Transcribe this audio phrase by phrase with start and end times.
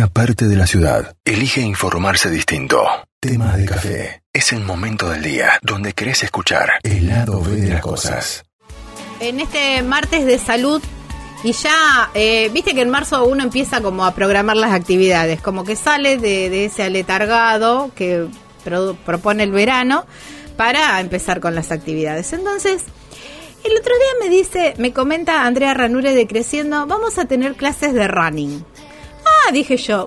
[0.00, 2.86] una parte de la ciudad elige informarse distinto.
[3.20, 4.22] Temas de café.
[4.32, 8.42] Es el momento del día donde querés escuchar el lado B de las cosas.
[9.20, 10.82] En este martes de salud
[11.44, 15.64] y ya, eh, viste que en marzo uno empieza como a programar las actividades, como
[15.64, 18.26] que sale de, ese aletargado que
[19.04, 20.06] propone el verano
[20.56, 22.32] para empezar con las actividades.
[22.32, 22.84] Entonces,
[23.64, 27.92] el otro día me dice, me comenta Andrea Ranure de Creciendo, vamos a tener clases
[27.92, 28.64] de running.
[29.50, 30.06] Ah, dije yo.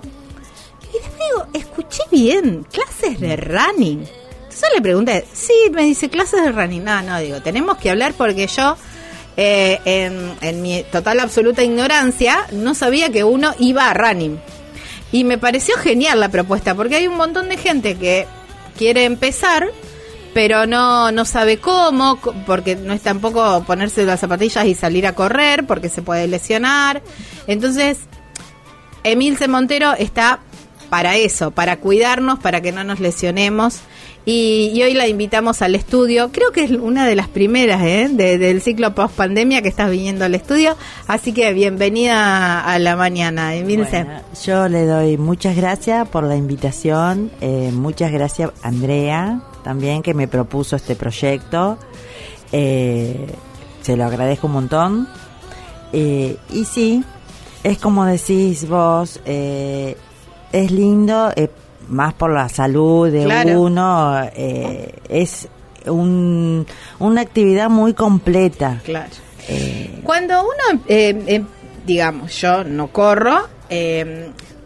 [0.93, 4.07] Y digo, escuché bien, clases de running.
[4.43, 6.81] Entonces le pregunté, sí, me dice clases de running.
[6.81, 8.77] No, no, digo, tenemos que hablar porque yo,
[9.35, 14.39] eh, en, en mi total absoluta ignorancia, no sabía que uno iba a running.
[15.11, 18.25] Y me pareció genial la propuesta, porque hay un montón de gente que
[18.77, 19.67] quiere empezar,
[20.33, 25.15] pero no, no sabe cómo, porque no es tampoco ponerse las zapatillas y salir a
[25.15, 27.01] correr, porque se puede lesionar.
[27.45, 27.97] Entonces,
[29.03, 30.39] Emilce Montero está
[30.89, 33.81] para eso, para cuidarnos, para que no nos lesionemos.
[34.25, 36.31] Y, hoy la invitamos al estudio.
[36.31, 38.07] Creo que es una de las primeras ¿eh?
[38.09, 40.77] del ciclo post pandemia que estás viniendo al estudio.
[41.07, 44.05] Así que bienvenida a la mañana, Emilce.
[44.45, 47.31] yo le doy muchas gracias por la invitación.
[47.41, 51.77] Eh, muchas gracias, Andrea, también que me propuso este proyecto.
[52.51, 53.27] Eh,
[53.81, 55.09] se lo agradezco un montón.
[55.91, 57.03] y sí,
[57.63, 59.95] es como decís vos, eh,
[60.51, 61.49] es lindo, eh,
[61.87, 65.47] más por la salud de uno, eh, es
[65.85, 66.65] un,
[66.99, 68.81] una actividad muy completa.
[68.83, 69.11] Claro.
[70.03, 70.81] Cuando uno,
[71.85, 73.47] digamos, yo no corro,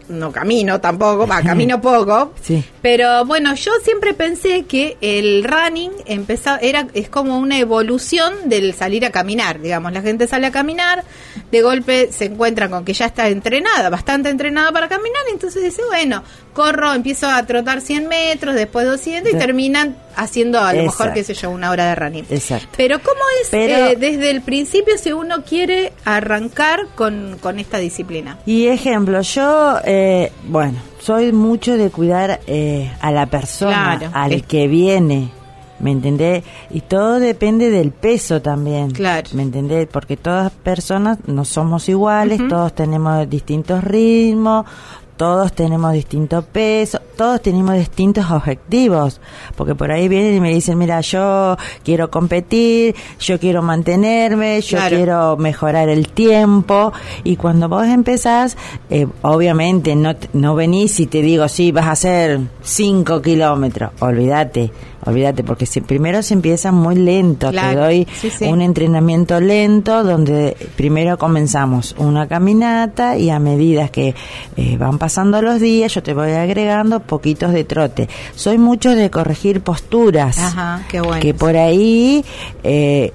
[0.08, 2.64] no camino tampoco, va, camino poco, sí.
[2.82, 8.74] pero bueno, yo siempre pensé que el running empezaba, era, es como una evolución del
[8.74, 11.04] salir a caminar, digamos, la gente sale a caminar,
[11.50, 15.82] de golpe se encuentra con que ya está entrenada, bastante entrenada para caminar, entonces dice,
[15.88, 21.12] bueno, corro, empiezo a trotar 100 metros, después 200 y terminan haciendo a lo mejor,
[21.12, 22.26] qué sé yo, una hora de running.
[22.28, 22.68] Exacto.
[22.76, 28.38] Pero ¿cómo es eh, desde el principio si uno quiere arrancar con, con esta disciplina?
[28.44, 34.66] Y ejemplo, yo, eh, bueno, soy mucho de cuidar eh, a la persona, al que
[34.66, 35.30] viene.
[35.80, 36.42] ¿Me entendés?
[36.70, 38.90] Y todo depende del peso también.
[38.90, 39.28] Claro.
[39.34, 39.86] ¿Me entendés?
[39.86, 44.66] Porque todas personas no somos iguales, todos tenemos distintos ritmos,
[45.18, 49.20] todos tenemos distintos pesos, todos tenemos distintos objetivos,
[49.56, 54.78] porque por ahí vienen y me dicen, mira, yo quiero competir, yo quiero mantenerme, yo
[54.88, 56.92] quiero mejorar el tiempo,
[57.24, 58.56] y cuando vos empezás,
[58.90, 64.70] eh, obviamente no, no venís y te digo, sí, vas a hacer 5 kilómetros, olvídate,
[65.08, 68.06] olvídate, porque si, primero se empieza muy lento, te doy
[68.42, 74.14] un entrenamiento lento donde primero comenzamos una caminata y a medida que
[74.56, 78.08] eh, van pasando los días yo te voy agregando poquitos de trote.
[78.34, 81.20] Soy mucho de corregir posturas, Ajá, qué bueno.
[81.20, 82.24] que por ahí...
[82.62, 83.12] Eh,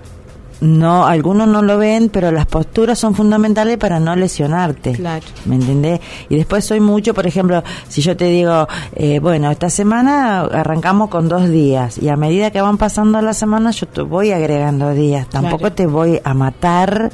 [0.64, 4.94] no, algunos no lo ven, pero las posturas son fundamentales para no lesionarte.
[4.94, 5.26] Claro.
[5.44, 6.00] ¿Me entendés?
[6.30, 11.10] Y después soy mucho, por ejemplo, si yo te digo, eh, bueno, esta semana arrancamos
[11.10, 14.94] con dos días y a medida que van pasando las semanas yo te voy agregando
[14.94, 15.28] días.
[15.28, 17.12] Tampoco te voy a matar.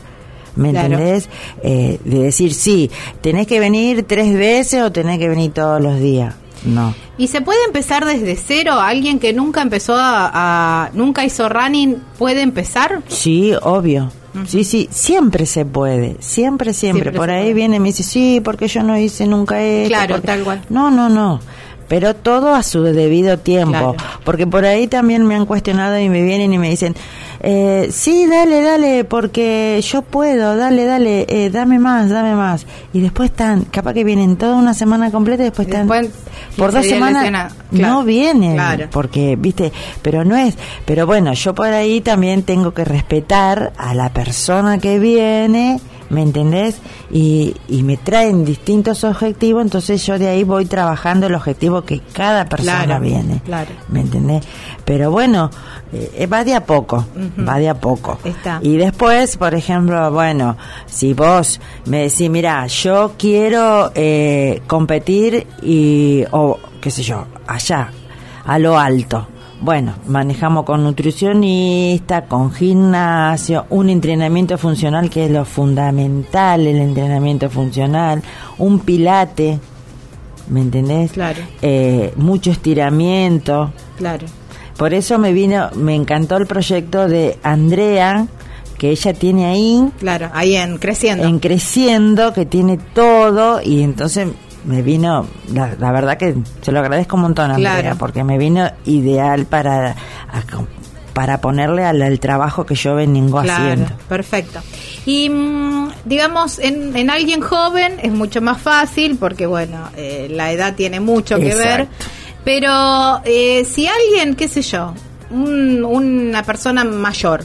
[0.56, 1.28] ¿Me entendés?
[1.64, 6.00] Eh, de decir, sí, tenés que venir tres veces o tenés que venir todos los
[6.00, 6.36] días.
[6.66, 6.94] No.
[7.20, 8.80] ¿Y se puede empezar desde cero?
[8.80, 13.04] ¿Alguien que nunca empezó a, nunca hizo running puede empezar?
[13.10, 14.12] Sí, obvio.
[14.48, 17.12] Sí, sí, siempre se puede, siempre, siempre.
[17.12, 19.90] Por ahí viene y me dice, sí, porque yo no hice nunca esto.
[19.90, 20.62] Claro, tal cual.
[20.70, 21.42] No, no, no
[21.90, 26.22] pero todo a su debido tiempo, porque por ahí también me han cuestionado y me
[26.22, 26.96] vienen y me dicen,
[27.42, 32.66] eh, sí, dale, dale, porque yo puedo, dale, dale, eh, dame más, dame más.
[32.94, 35.88] Y después están, capaz que vienen toda una semana completa y después están
[36.56, 38.58] por dos semanas no vienen,
[38.92, 40.56] porque, viste, pero no es,
[40.86, 45.80] pero bueno, yo por ahí también tengo que respetar a la persona que viene
[46.10, 46.80] ¿me entendés?
[47.12, 52.02] Y, y me traen distintos objetivos, entonces yo de ahí voy trabajando el objetivo que
[52.14, 53.72] cada persona viene, claro.
[53.90, 54.46] ¿me entendés?
[54.86, 55.50] Pero bueno,
[55.94, 57.06] eh, va de a poco,
[57.48, 58.20] va de a poco.
[58.24, 58.60] Está.
[58.62, 66.24] Y después, por ejemplo, bueno, si vos me decís, mira, yo quiero eh, competir y,
[66.32, 67.92] o qué sé yo, allá,
[68.46, 69.28] a lo alto
[69.62, 77.50] bueno, manejamos con nutricionista, con gimnasio, un entrenamiento funcional que es lo fundamental, el entrenamiento
[77.50, 78.22] funcional,
[78.58, 79.60] un pilate,
[80.48, 81.12] ¿me entendés?
[81.12, 81.42] Claro.
[81.62, 83.72] Eh, mucho estiramiento.
[83.98, 84.28] Claro.
[84.78, 88.28] Por eso me vino, me encantó el proyecto de Andrea,
[88.78, 89.92] que ella tiene ahí.
[90.00, 91.26] Claro, ahí en Creciendo.
[91.26, 94.30] En Creciendo, que tiene todo, y entonces
[94.66, 97.98] me vino, la, la verdad que se lo agradezco un montón, Andrea, Claro.
[97.98, 99.96] porque me vino ideal para,
[101.14, 103.92] para ponerle al, al trabajo que yo vengo Claro, haciendo.
[104.08, 104.60] perfecto.
[105.06, 110.52] Y mm, digamos, en, en alguien joven es mucho más fácil porque, bueno, eh, la
[110.52, 111.88] edad tiene mucho que ver.
[112.44, 114.94] Pero eh, si alguien, qué sé yo,
[115.30, 117.44] un- una persona mayor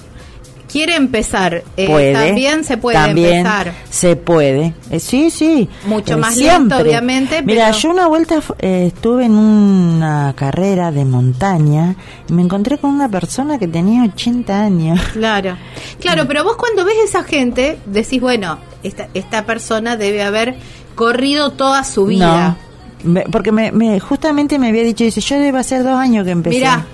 [0.74, 3.72] quiere empezar, eh, puede, también se puede también empezar.
[3.90, 5.68] Se puede, Eh, sí, sí.
[5.86, 11.04] Mucho Eh, más lento, obviamente, Mira, pero- yo una vuelta estuve en una carrera de
[11.04, 11.94] montaña
[12.28, 15.00] y me encontré con una persona que tenía 80 años.
[15.12, 15.56] Claro,
[16.00, 20.56] claro, pero vos cuando ves esa gente decís, bueno, esta, esta persona debe haber
[20.96, 22.56] corrido toda su vida.
[23.04, 26.24] No, me- porque me, me- justamente me había dicho, dice, yo debo hacer dos años
[26.24, 26.56] que empecé.
[26.56, 26.84] Mira,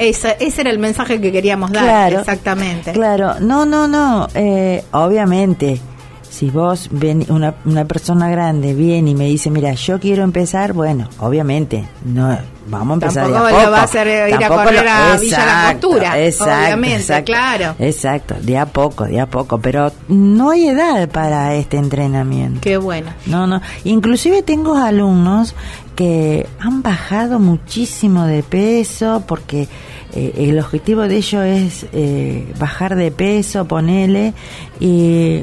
[0.00, 2.92] esa, ese era el mensaje que queríamos dar, Claro, exactamente.
[2.92, 4.26] Claro, no, no, no.
[4.34, 5.80] eh, obviamente,
[6.28, 10.72] si vos ven una, una persona grande viene y me dice, mira, yo quiero empezar,
[10.72, 12.38] bueno, obviamente, no,
[12.70, 13.70] vamos a empezar Tampoco de a lo poco.
[13.72, 17.74] va a hacer ir a correr a exacto, Villa La Costura, exacto, obviamente, exacto, claro.
[17.78, 22.60] Exacto, de a poco, de a poco, pero no hay edad para este entrenamiento.
[22.60, 23.12] Qué bueno.
[23.26, 23.60] No, no.
[23.84, 25.54] Inclusive tengo alumnos
[25.96, 29.68] que han bajado muchísimo de peso porque
[30.14, 34.32] eh, el objetivo de ellos es eh, bajar de peso, ponele,
[34.80, 35.42] y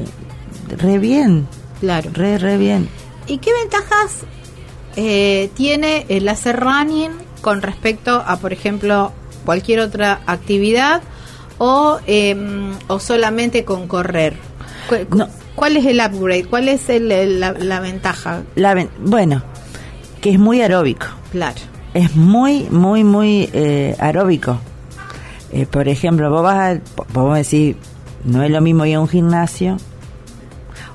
[0.76, 1.46] re bien,
[1.80, 2.10] Claro.
[2.12, 2.88] re, re bien.
[3.26, 4.24] ¿Y qué ventajas
[5.00, 9.12] eh, tiene el hacer running con respecto a, por ejemplo,
[9.44, 11.02] cualquier otra actividad
[11.58, 12.36] o, eh,
[12.88, 14.34] o solamente con correr?
[14.88, 15.28] Cu- No.
[15.54, 16.44] ¿Cuál es el upgrade?
[16.46, 18.42] ¿Cuál es el- el- la, la ventaja?
[18.56, 19.42] La ven- bueno,
[20.20, 21.06] que es muy aeróbico.
[21.30, 21.56] Claro.
[21.94, 24.58] es muy, muy, muy eh, aeróbico.
[25.52, 26.80] Eh, por ejemplo, vos vas a,
[27.12, 27.76] vos decir,
[28.24, 29.76] no es lo mismo ir a un gimnasio,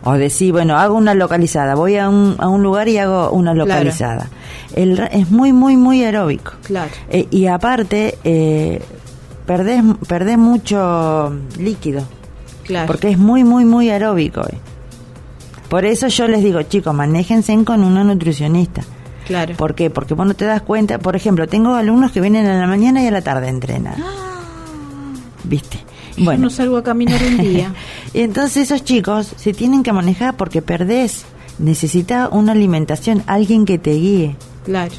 [0.04, 3.54] o decir, bueno, hago una localizada, voy a un, a un lugar y hago una
[3.54, 4.28] localizada.
[4.76, 6.54] El, es muy, muy, muy aeróbico.
[6.64, 6.92] Claro.
[7.10, 8.82] Eh, y aparte, eh,
[9.46, 12.04] perdés, perdés mucho líquido,
[12.66, 12.88] Claro.
[12.88, 14.42] porque es muy, muy, muy aeróbico.
[14.42, 14.58] eh.
[15.70, 18.84] Por eso yo les digo, chicos, manéjense con una nutricionista.
[19.26, 19.56] claro.
[19.56, 19.90] ¿Por qué?
[19.90, 21.00] Porque vos no te das cuenta.
[21.00, 23.96] Por ejemplo, tengo alumnos que vienen a la mañana y a la tarde a entrenar.
[25.46, 25.80] ¿Viste?
[26.18, 27.74] Yo Bueno, no salgo a caminar un día.
[28.14, 31.26] entonces esos chicos se tienen que manejar porque perdés.
[31.60, 34.36] Necesita una alimentación, alguien que te guíe.
[34.66, 34.92] Claro,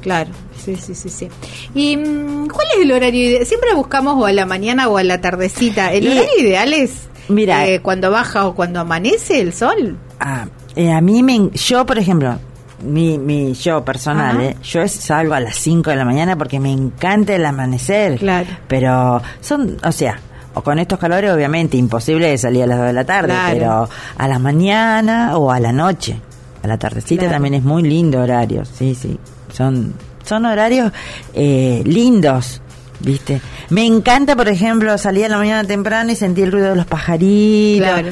[0.00, 1.28] claro, sí, sí, sí, sí.
[1.74, 3.44] ¿Y mm, cuál es el horario ideal?
[3.46, 5.92] Siempre buscamos o a la mañana o a la tardecita.
[5.92, 9.98] ¿El Y- horario ideal es Mira, eh, cuando baja o cuando amanece el sol?
[10.18, 10.46] Ah,
[10.76, 12.38] eh, a mí me, yo por ejemplo,
[12.82, 16.58] mi, mi yo personal, eh, yo es- salgo a las 5 de la mañana porque
[16.58, 18.18] me encanta el amanecer.
[18.18, 18.46] Claro.
[18.68, 20.20] Pero son, o sea,
[20.58, 23.52] o con estos calores obviamente imposible salir a las 2 de la tarde, Claro.
[23.54, 26.18] pero a la mañana o a la noche.
[26.62, 27.34] A la tardecita Claro.
[27.34, 29.18] también es muy lindo horario, sí, sí.
[29.52, 29.92] Son,
[30.24, 30.92] son horarios
[31.34, 32.62] eh, lindos.
[33.00, 33.42] ¿Viste?
[33.68, 36.86] Me encanta, por ejemplo, salir a la mañana temprano y sentir el ruido de los
[36.86, 37.86] pajaritos.
[37.86, 38.08] Claro.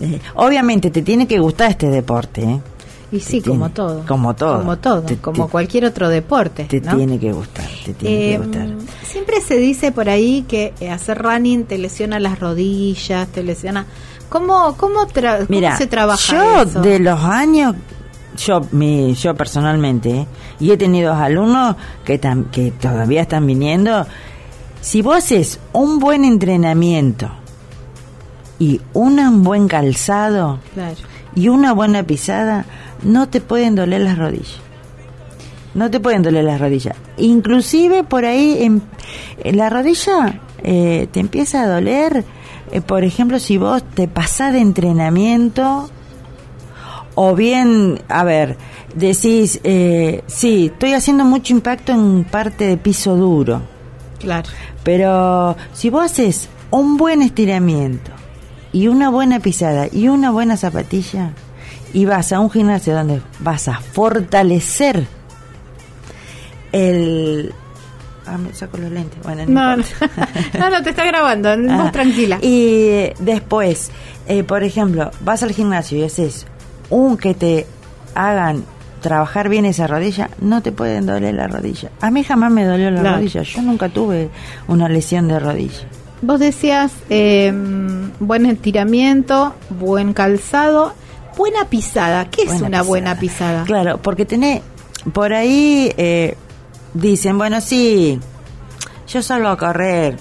[0.00, 2.60] Eh, obviamente te tiene que gustar este deporte, ¿eh?
[3.12, 4.04] Y sí, como todo.
[4.08, 4.58] como todo.
[4.60, 6.64] Como todo, Te- como te- cualquier otro deporte.
[6.64, 6.96] Te ¿no?
[6.96, 8.68] tiene que gustar, te tiene Eh, que gustar.
[9.04, 13.84] siempre se dice por ahí que eh, hacer running te lesiona las rodillas, te lesiona...
[14.30, 16.80] ¿Cómo, cómo, tra- cómo Mira, se trabaja yo eso?
[16.80, 17.74] de los años,
[18.38, 20.26] yo mi, yo personalmente, ¿eh?
[20.58, 21.76] y he tenido alumnos
[22.06, 24.06] que, tam- que todavía están viniendo,
[24.80, 27.28] si vos haces un buen entrenamiento
[28.58, 30.96] y un buen calzado Claro.
[31.34, 32.64] y una buena pisada,
[33.02, 34.60] no te pueden doler las rodillas.
[35.74, 36.96] No te pueden doler las rodillas.
[37.16, 38.82] Inclusive por ahí en,
[39.42, 42.24] en la rodilla eh, te empieza a doler,
[42.70, 45.88] eh, por ejemplo, si vos te pasás de entrenamiento
[47.14, 48.56] o bien, a ver,
[48.94, 53.62] decís, eh, sí, estoy haciendo mucho impacto en parte de piso duro,
[54.18, 54.48] Claro.
[54.82, 58.10] pero si vos haces un buen estiramiento
[58.72, 61.32] y una buena pisada y una buena zapatilla
[61.92, 65.06] y vas a un gimnasio donde vas a fortalecer
[66.72, 67.52] el...
[68.26, 69.20] Ah, me saco los lentes.
[69.22, 70.28] Bueno, No, no, importa.
[70.58, 72.38] no, no, te está grabando, Ah, vos tranquila.
[72.40, 73.90] Y después,
[74.28, 76.46] eh, por ejemplo, vas al gimnasio y haces
[76.88, 77.66] un que te
[78.14, 78.64] hagan
[79.00, 81.90] trabajar bien esa rodilla, no te pueden doler la rodilla.
[82.00, 83.42] A mí jamás me dolió la rodilla.
[83.42, 84.30] Yo nunca tuve
[84.68, 85.88] una lesión de rodilla.
[86.20, 87.52] Vos decías eh,
[88.20, 90.94] buen estiramiento, buen calzado,
[91.36, 92.30] buena pisada.
[92.30, 93.64] ¿Qué es una buena pisada?
[93.64, 94.62] Claro, porque tenés,
[95.12, 96.36] por ahí eh,
[96.94, 98.20] dicen, bueno, sí,
[99.08, 100.16] yo salgo a correr,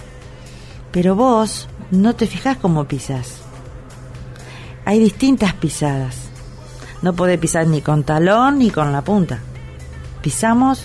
[0.92, 3.42] pero vos no te fijás cómo pisás.
[4.86, 6.16] Hay distintas pisadas.
[7.02, 9.40] no podés pisar ni con talón ni con la punta.
[10.22, 10.84] Pisamos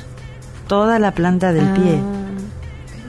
[0.67, 2.01] toda la planta del pie.
[2.03, 2.27] Ah.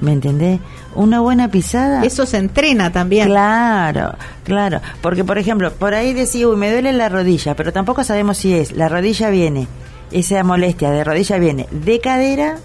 [0.01, 0.59] ¿Me entendés?
[0.97, 2.03] Una buena pisada.
[2.03, 3.27] Eso se entrena también.
[3.29, 4.81] Claro, claro.
[5.01, 8.53] Porque, por ejemplo, por ahí decís, uy, me duele la rodilla, pero tampoco sabemos si
[8.53, 9.67] es, la rodilla viene,
[10.11, 12.55] esa molestia de rodilla viene de cadera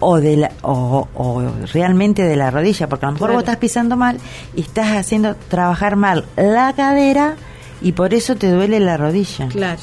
[0.00, 3.34] o de la, o, o realmente de la rodilla, porque a lo mejor Claro.
[3.34, 4.18] vos estás pisando mal
[4.56, 7.34] y estás haciendo trabajar mal la cadera
[7.82, 9.48] y por eso te duele la rodilla.
[9.48, 9.80] Claro.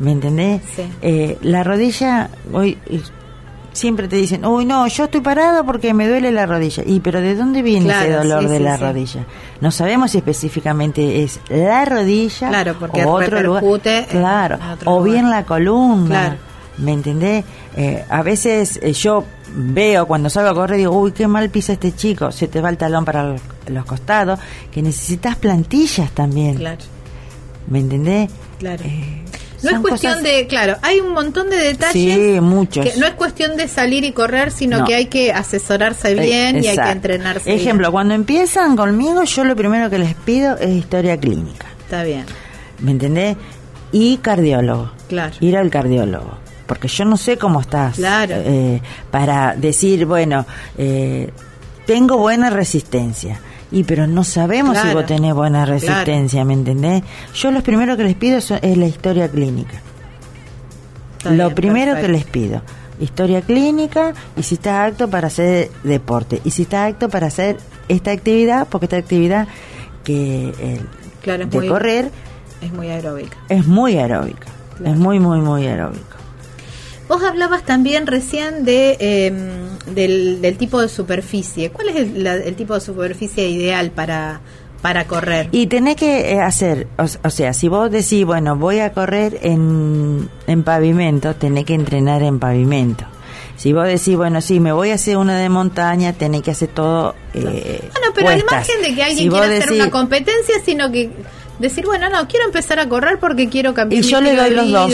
[0.00, 0.62] ¿Me entendés?
[0.74, 0.82] Sí.
[1.02, 2.78] Eh, la rodilla, hoy
[3.72, 6.82] siempre te dicen, uy, no, yo estoy parado porque me duele la rodilla.
[6.86, 8.82] Y, pero ¿de dónde viene ese dolor sí, de sí, la sí.
[8.82, 9.26] rodilla?
[9.60, 14.06] No sabemos si específicamente es la rodilla Claro, porque o otro lugar.
[14.08, 15.12] Claro, otro o lugar.
[15.12, 16.08] bien la columna.
[16.08, 16.50] Claro.
[16.78, 17.44] ¿Me entendés?
[17.76, 19.24] Eh, a veces eh, yo
[19.54, 22.70] veo cuando salgo a correr digo, uy, qué mal pisa este chico, se te va
[22.70, 24.38] el talón para los, los costados,
[24.72, 26.56] que necesitas plantillas también.
[26.56, 26.80] Claro.
[27.68, 28.30] ¿Me entendés?
[28.58, 28.82] Claro.
[28.84, 29.24] Eh,
[29.62, 31.92] No es cuestión cosas- de, claro, hay un montón de detalles.
[32.34, 32.84] Sí, muchos.
[32.86, 34.84] Que no es cuestión de salir y correr, sino No.
[34.84, 37.54] que hay que asesorarse bien y hay que entrenarse.
[37.54, 37.92] Ejemplo, bien.
[37.92, 41.66] cuando empiezan conmigo, yo lo primero que les pido es historia clínica.
[41.80, 42.24] Está bien,
[42.78, 43.36] ¿Me entendés?
[43.92, 44.92] Y cardiólogo.
[45.08, 45.34] claro.
[45.40, 46.38] Ir al cardiólogo.
[46.66, 47.96] Porque yo no sé cómo estás.
[47.96, 48.36] Claro.
[48.38, 50.46] eh, para decir, bueno,
[50.78, 51.30] eh,
[51.84, 53.40] tengo buena resistencia.
[53.72, 57.02] Y pero no sabemos si vos tenés buena resistencia, ¿me entendés?
[57.34, 59.80] Yo lo primero que les pido es, la historia clínica.
[61.18, 62.62] Está Lo bien, primero que les pido,
[62.98, 67.58] historia clínica y si está apto para hacer deporte y si está apto para hacer
[67.88, 69.46] esta actividad, porque esta actividad
[70.04, 70.80] que eh,
[71.22, 72.10] Claro, es de muy- correr
[72.62, 73.36] Es muy aeróbica.
[73.48, 74.46] es muy aeróbica,
[74.84, 76.16] es muy muy muy aeróbica.
[77.10, 79.32] Vos hablabas también recién de eh,
[79.92, 81.70] del, del tipo de superficie.
[81.70, 84.40] ¿Cuál es el, la- el tipo de superficie ideal para,
[84.80, 85.48] para correr?
[85.50, 89.40] Y tenés que eh, hacer, o, o sea, si vos decís, bueno, voy a correr
[89.42, 93.04] en, en pavimento, tenés que entrenar en pavimento.
[93.56, 96.68] Si vos decís, bueno, sí, me voy a hacer una de montaña, tenés que hacer
[96.68, 97.14] todo.
[97.34, 101.10] Eh, Bueno, pero al margen de que alguien Si quiera hacer una competencia, sino que
[101.58, 104.70] decir, bueno, no, quiero empezar a correr porque quiero cambiar Y yo le doy los
[104.70, 104.92] dos.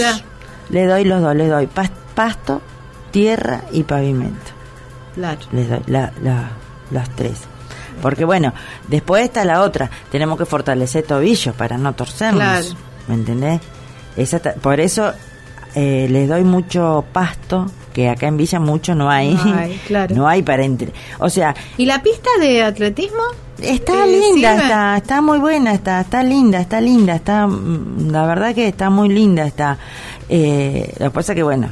[0.70, 1.36] Le doy los dos.
[1.36, 1.68] Le doy
[2.16, 2.60] pasto,
[3.12, 4.50] tierra y pavimento.
[5.14, 5.38] Claro.
[5.52, 6.50] Les doy la, la-
[6.90, 7.38] las tres.
[8.02, 8.52] Porque bueno,
[8.88, 9.88] después está la otra.
[10.10, 12.42] Tenemos que fortalecer tobillos para no torcernos.
[12.42, 12.66] Claro.
[13.08, 13.60] ¿Me entendés?
[14.16, 15.12] Esa ta- por eso
[15.74, 19.34] eh, les doy mucho pasto, que acá en Villa mucho no hay.
[19.34, 20.14] No hay, claro.
[20.14, 20.92] No hay para entre.
[21.18, 23.22] O sea, ¿Y la pista de atletismo?
[23.58, 24.62] Está Eh, linda, sirve.
[24.64, 28.90] está, está muy buena, está, está linda, está linda, está, mm, la verdad que está
[28.90, 29.78] muy linda, está.
[30.28, 31.68] Eh, lo que pasa que bueno,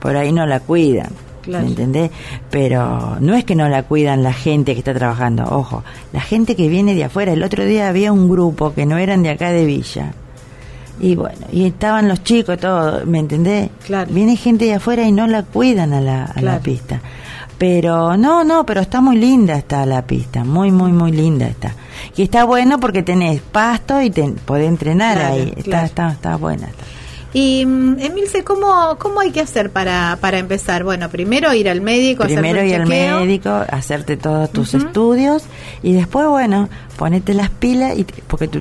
[0.00, 1.10] por ahí no la cuidan,
[1.42, 1.64] Claro.
[1.64, 2.10] ¿me entendés?
[2.50, 6.54] Pero no es que no la cuidan la gente que está trabajando, ojo, la gente
[6.56, 7.32] que viene de afuera.
[7.32, 10.12] El otro día había un grupo que no eran de acá de Villa.
[11.00, 13.70] Y bueno, y estaban los chicos, todo, ¿me entendés?
[13.86, 14.10] Claro.
[14.12, 17.00] Viene gente de afuera y no la cuidan a la, a la pista.
[17.56, 21.74] Pero no, no, pero está muy linda está la pista, muy, muy, muy linda está.
[22.16, 25.52] Y está bueno porque tenés pasto y te, podés entrenar Claro, ahí.
[25.56, 26.66] Está, está, está buena.
[26.68, 26.84] está.
[27.32, 30.82] Y mm, Emilce, ¿cómo, ¿cómo hay que hacer para, para empezar?
[30.84, 35.44] Bueno, primero ir al médico, Primero hacerte ir al médico, hacerte todos tus estudios
[35.82, 38.60] y después, bueno, ponete las pilas y porque tu,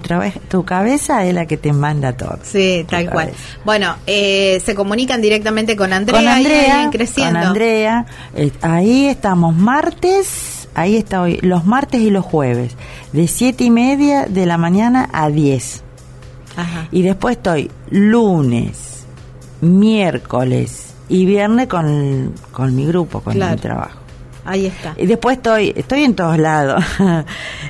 [0.50, 2.38] tu cabeza es la que te manda todo.
[2.44, 3.32] Sí, tal cual.
[3.66, 7.40] Bueno, eh, se comunican directamente con Andrea, con Andrea, ahí creciendo.
[7.40, 12.76] con Andrea, eh, ahí estamos martes, ahí está hoy, los martes y los jueves,
[13.14, 15.84] de siete y media de la mañana a 10.
[16.56, 16.88] Ajá.
[16.92, 19.06] Y después estoy lunes,
[19.62, 23.56] miércoles y viernes con, con mi grupo, con Claro.
[23.56, 24.00] mi trabajo.
[24.46, 24.94] Ahí está.
[24.98, 26.84] Y después estoy, estoy en todos lados,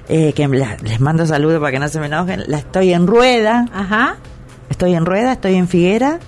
[0.09, 2.43] eh, que la- les mando saludos para que no se me enojen.
[2.47, 4.15] La estoy en Rueda, Ajá.
[4.69, 6.19] estoy en Rueda, estoy en Figuera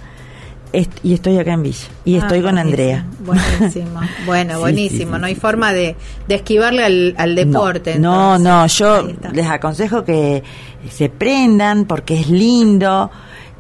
[0.74, 1.88] est- y estoy acá en Villa.
[2.06, 3.06] Y Ah, estoy con buenísimo, Andrea.
[3.26, 4.00] Buenísimo.
[4.26, 4.98] Bueno, Sí, buenísimo.
[5.12, 5.96] sí, sí, no hay forma de,
[6.28, 7.98] de esquivarle al, al deporte.
[8.00, 8.82] No, entonces.
[8.82, 10.44] no, yo les aconsejo que
[10.90, 13.12] se prendan porque es lindo,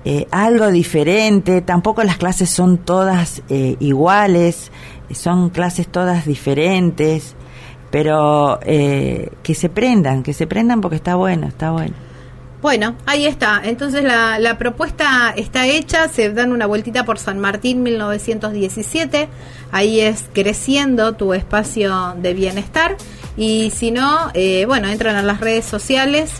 [0.05, 1.61] eh, algo diferente.
[1.61, 4.71] Tampoco las clases son todas eh, iguales,
[5.13, 7.35] son clases todas diferentes,
[7.91, 11.93] pero eh, que se prendan, que se prendan porque está bueno, está bueno.
[12.61, 13.61] Bueno, ahí está.
[13.63, 19.27] Entonces la, la propuesta está hecha, se dan una vueltita por San Martín 1917,
[19.71, 22.97] ahí es creciendo tu espacio de bienestar
[23.35, 26.33] y si no, eh, bueno, entran a las redes sociales.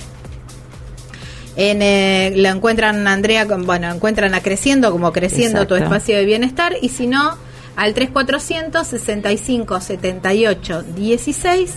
[1.56, 6.76] En, eh, la encuentran Andrea, bueno, encuentran a Creciendo como Creciendo tu espacio de bienestar
[6.82, 7.36] y si no,
[7.76, 11.74] al 3400 65 78 16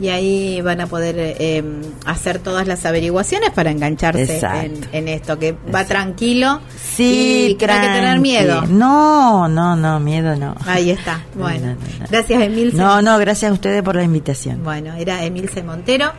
[0.00, 1.62] y ahí van a poder eh,
[2.06, 7.66] hacer todas las averiguaciones para engancharse en, en esto, que va tranquilo Sí, y que
[7.66, 8.62] no hay que tener miedo.
[8.68, 10.54] No, no, no, miedo no.
[10.66, 11.22] Ahí está.
[11.34, 12.06] Bueno, No, no, no.
[12.10, 12.76] gracias Emilce.
[12.76, 14.62] No, no, gracias a ustedes por la invitación.
[14.62, 16.12] Bueno, era Emilce Montero,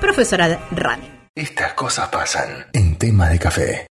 [0.00, 1.10] profesora de running.
[1.34, 3.86] Estas cosas pasan en tema de café.